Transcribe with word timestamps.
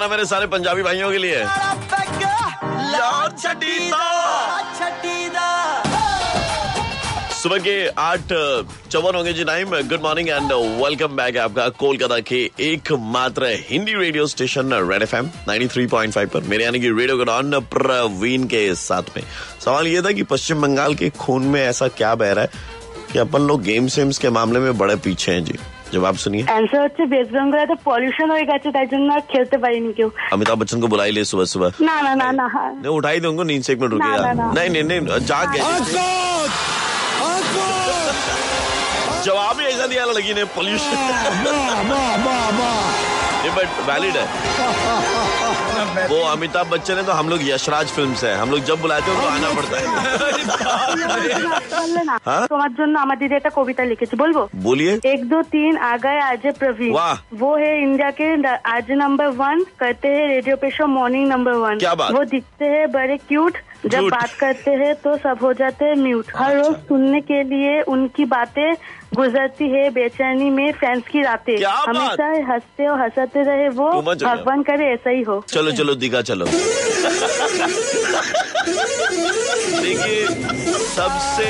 गाना 0.00 0.10
मेरे 0.10 0.24
सारे 0.24 0.46
पंजाबी 0.46 0.82
भाइयों 0.82 1.10
के 1.10 1.18
लिए। 1.18 1.44
सुबह 7.40 7.58
के 7.58 7.74
आठ 7.88 8.32
चौवन 8.90 9.14
होंगे 9.14 9.32
जी 9.32 9.44
time 9.44 9.70
good 9.88 10.02
morning 10.02 10.28
and 10.28 10.52
welcome 10.52 11.16
back 11.16 11.36
आपका 11.38 11.68
कोलकाता 11.82 12.18
के 12.30 12.38
एकमात्र 12.60 13.46
Hindi 13.68 13.94
radio 13.94 14.26
station 14.26 14.72
red 14.90 15.02
F 15.02 15.14
M 15.16 15.30
five 16.10 16.28
पर। 16.34 16.40
मेरे 16.48 16.64
यानी 16.64 16.80
कि 16.80 16.88
रेडियो 16.90 17.16
गडॉन 17.18 17.58
प्रवीण 17.74 18.44
के 18.46 18.74
साथ 18.74 19.16
में। 19.16 19.22
सवाल 19.64 19.86
ये 19.86 20.02
था 20.02 20.12
कि 20.12 20.22
पश्चिम 20.32 20.62
बंगाल 20.62 20.94
के 20.94 21.10
खून 21.20 21.42
में 21.44 21.60
ऐसा 21.62 21.88
क्या 22.00 22.14
बह 22.14 22.32
रहा 22.32 22.44
है 22.44 22.50
कि 23.12 23.18
अपन 23.18 23.42
लोग 23.42 23.62
गेम्स 23.62 23.98
वेम्स 23.98 24.18
के 24.18 24.30
मामले 24.30 24.60
में 24.60 24.78
बड़े 24.78 24.96
पीछे 25.04 25.32
हैं 25.32 25.44
जी। 25.44 25.58
जवाब 25.93 26.15
सुनिए 26.23 26.43
অ্যান্সার 26.45 26.79
হচ্ছে 26.85 27.03
ওয়েস্ট 27.05 27.31
বেঙ্গলে 27.35 27.65
তো 27.65 27.75
পলিউশন 27.85 28.27
হয়ে 28.33 28.45
গেছে 28.51 28.67
তাই 28.75 28.87
জন্য 28.93 29.07
আর 29.13 29.23
খেলতে 29.31 29.57
পারিনি 29.63 29.91
কেউ 29.99 30.09
अमिताभ 30.35 30.57
बच्चन 30.61 30.77
को 30.81 30.87
बुला 30.93 31.03
ही 31.03 31.11
ले 31.17 31.23
सुबह 31.31 31.45
सुबह 31.53 31.69
না 31.89 31.95
না 32.07 32.13
না 32.21 32.27
না 32.39 32.45
হ্যাঁ। 32.55 32.71
नहीं 32.75 32.93
उठाई 32.99 33.19
दूंगा 33.25 33.43
नींद 33.49 33.63
से 33.63 33.71
एक 33.73 33.79
मिनट 33.81 33.91
रुकिएगा 33.93 34.21
ना, 34.23 34.33
ना। 34.33 34.47
नहीं 34.57 34.69
नहीं 34.69 34.83
नहीं 34.83 35.01
जाग 35.25 35.47
गए 35.53 35.61
जवाब 39.25 39.59
ही 39.59 39.65
ऐसा 39.67 39.85
दिया 39.87 40.03
लगी 40.11 40.33
ने 40.33 40.43
पोल्यूशन 40.55 40.97
ये 43.45 43.51
बट 43.57 43.69
वैलिड 43.89 44.15
है 44.17 44.25
वो 46.09 46.17
अमिताभ 46.27 46.67
बच्चन 46.69 46.95
है 46.95 47.03
तो 47.05 47.11
हम 47.13 47.29
लोग 47.29 47.39
यशराज 47.47 47.87
फिल्म 47.95 48.13
से 48.21 48.27
है 48.27 48.35
हम 48.37 48.51
लोग 48.51 48.59
जब 48.69 48.81
बुलाते 48.81 49.11
हैं 49.11 49.17
उनको 49.17 49.29
आना 49.29 49.49
पड़ता 49.57 49.75
है 49.77 49.85
বললে 51.75 52.01
না 52.09 52.15
হ্যাঁ? 52.27 52.43
তোমার 52.53 52.71
জন্য 52.79 52.93
আমার 53.03 53.17
দিদি 53.21 53.33
একটা 53.37 53.51
কবিতা 53.57 53.83
লিখেছে 53.91 54.15
বলবো 54.23 54.41
बोलिए 54.65 54.91
एक 55.13 55.21
दो 55.33 55.39
तीन 55.53 55.73
आ 55.83 55.93
गए 56.05 56.19
आज 56.23 56.43
प्रवीण 56.61 56.91
वाह। 56.95 57.13
वो 57.41 57.51
है 57.63 57.71
इंडिया 57.83 58.09
के 58.19 58.27
आज 58.73 58.91
नंबर 59.03 59.27
वन 59.41 59.57
करते 59.81 60.07
हैं 60.15 60.25
रेडियो 60.33 60.55
पे 60.63 60.69
शो 60.77 60.85
मॉर्निंग 60.89 61.25
नंबर 61.33 61.53
वन 61.63 61.75
क्या 61.79 61.93
बात? 62.01 62.11
वो 62.11 62.23
दिखते 62.35 62.65
हैं 62.75 62.85
बड़े 62.91 63.17
क्यूट 63.29 63.53
जब 63.85 63.99
Cute। 63.99 64.11
बात 64.11 64.31
करते 64.39 64.71
हैं 64.81 64.93
तो 65.03 65.15
सब 65.25 65.37
हो 65.41 65.51
जाते 65.61 65.85
हैं 65.85 65.95
म्यूट 66.03 66.25
हर 66.37 66.51
रोज 66.59 66.75
सुनने 66.89 67.19
के 67.31 67.39
लिए 67.51 67.73
उनकी 67.95 68.25
बातें 68.31 68.69
गुजरती 69.15 69.67
है 69.71 69.83
बेचैनी 69.97 70.49
में 70.51 70.69
फैंस 70.79 71.03
की 71.11 71.21
रातें 71.23 71.55
क्या 71.57 71.75
बात? 71.77 71.87
हमेशा 71.89 72.27
हंसते 72.51 72.87
और 72.87 72.97
हंसाते 73.01 73.28
रहे 73.36 73.68
वो 73.68 73.90
हो। 73.90 74.02
भगवान 74.02 74.62
करे 74.62 74.92
ऐसा 74.92 75.10
ही 75.10 75.22
हो। 75.22 75.44
चलो 75.48 75.70
चलो 75.72 75.94
दिखा 75.94 76.22
चलो। 76.22 76.46
देखिए 79.80 80.26
सबसे 80.86 81.46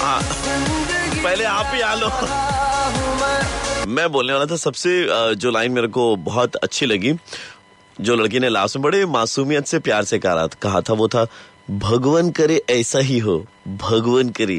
हाँ 0.00 0.20
पहले 1.24 1.44
आप 1.44 1.70
ही 1.74 1.80
आ 1.80 1.94
लो। 1.94 2.10
मैं 3.86 4.12
बोलने 4.12 4.32
वाला 4.32 4.46
था 4.46 4.56
सबसे 4.56 4.90
जो 5.34 5.50
लाइन 5.50 5.72
मेरे 5.72 5.88
को 5.88 6.16
बहुत 6.16 6.56
अच्छी 6.56 6.86
लगी 6.86 7.14
जो 8.00 8.14
लड़की 8.14 8.38
ने 8.38 8.48
लास्ट 8.48 8.76
में 8.76 8.82
बड़े 8.82 9.06
मासूमियत 9.06 9.66
से 9.66 9.78
प्यार 9.78 10.04
से 10.04 10.18
कहा 10.18 10.46
कहा 10.46 10.80
था 10.80 10.92
वो 10.92 11.08
था 11.08 11.26
भगवान 11.70 12.30
करे 12.30 12.62
ऐसा 12.70 12.98
ही 12.98 13.18
हो 13.18 13.46
भगवान 13.68 14.28
करे। 14.28 14.58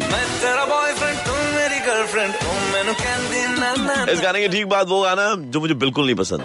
इस 3.65 4.19
गाने 4.21 4.41
की 4.41 4.47
ठीक 4.47 4.67
बात 4.69 4.87
वो 4.87 5.01
गाना 5.01 5.33
जो 5.37 5.59
मुझे 5.59 5.73
बिल्कुल 5.73 6.05
नहीं 6.05 6.15
पसंद। 6.15 6.41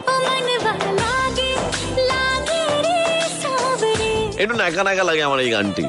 इन्हों 4.41 4.57
नायका 4.59 4.83
नायका 4.83 5.03
लगे 5.03 5.21
हमारे 5.21 5.45
ये 5.45 5.55
आंटी। 5.55 5.83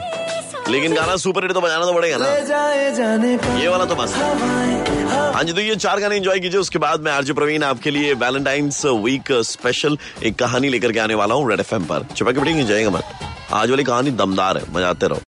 लेकिन 0.72 0.94
गाना 0.94 1.16
सुपर 1.18 1.44
हिट 1.44 1.52
तो 1.54 1.62
बजाना 1.62 1.86
तो 1.86 1.94
पड़ेगा 1.94 2.18
ना। 2.18 2.26
ये 3.60 3.68
वाला 3.68 3.86
तो 3.86 3.96
मस्त 3.96 4.16
है। 4.16 4.22
हाँ। 5.10 5.44
जी 5.44 5.54
तो 5.54 5.62
ये 5.62 5.76
चार 5.76 6.00
गाने 6.00 6.16
एंजॉय 6.16 6.40
कीजिए 6.40 6.60
उसके 6.60 6.80
बाद 6.80 7.02
मैं 7.02 7.12
आरजे 7.12 7.34
प्रवीण 7.34 7.64
आपके 7.64 7.92
लिए 7.92 8.14
वैलेंटाइंस 8.14 8.86
वीक 8.86 9.32
स्पेशल 9.46 9.98
एक 10.24 10.36
कहानी 10.40 10.70
लेकर 10.70 10.92
के 10.92 11.00
आने 11.00 11.16
वाला 11.16 11.36
हूँ 11.36 11.50
रेड 11.50 11.60
एफएम 11.60 11.84
पर। 11.86 12.06
चुपा 12.16 12.32
के 12.32 12.40
बैठेंगे 12.40 12.64
जाएगा 12.64 12.90
मत। 12.90 13.04
आज 13.54 13.70
वाली 13.70 13.84
कहानी 13.84 14.12
दमदार 14.14 14.58
है 14.58 14.64
मज़ा 14.74 14.90
आते 14.90 15.08
रहो। 15.08 15.20